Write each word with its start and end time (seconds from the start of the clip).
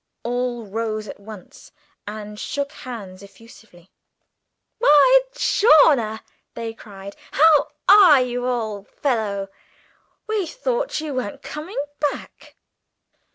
All 0.23 0.65
rose 0.65 1.07
at 1.07 1.19
once, 1.19 1.71
and 2.07 2.39
shook 2.39 2.71
hands 2.71 3.21
effusively. 3.21 3.91
"Why, 4.79 5.19
Chawner!" 5.35 6.21
they 6.55 6.73
cried, 6.73 7.15
"how 7.33 7.67
are 7.87 8.19
you, 8.19 8.47
old 8.47 8.87
fellow? 8.87 9.49
We 10.25 10.47
thought 10.47 11.01
you 11.01 11.13
weren't 11.13 11.43
coming 11.43 11.77
back!" 11.99 12.55